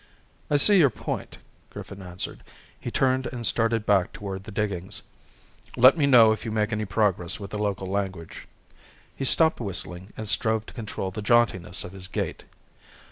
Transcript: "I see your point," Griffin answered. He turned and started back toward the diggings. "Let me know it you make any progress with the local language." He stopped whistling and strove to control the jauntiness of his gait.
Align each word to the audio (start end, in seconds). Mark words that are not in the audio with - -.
"I 0.49 0.57
see 0.57 0.79
your 0.79 0.89
point," 0.89 1.37
Griffin 1.69 2.01
answered. 2.01 2.41
He 2.79 2.89
turned 2.89 3.27
and 3.27 3.45
started 3.45 3.85
back 3.85 4.11
toward 4.11 4.45
the 4.45 4.51
diggings. 4.51 5.03
"Let 5.77 5.95
me 5.95 6.07
know 6.07 6.31
it 6.31 6.43
you 6.43 6.49
make 6.49 6.71
any 6.73 6.85
progress 6.85 7.39
with 7.39 7.51
the 7.51 7.59
local 7.59 7.85
language." 7.85 8.47
He 9.15 9.25
stopped 9.25 9.59
whistling 9.61 10.11
and 10.17 10.27
strove 10.27 10.65
to 10.65 10.73
control 10.73 11.11
the 11.11 11.21
jauntiness 11.21 11.83
of 11.83 11.91
his 11.91 12.07
gait. 12.07 12.45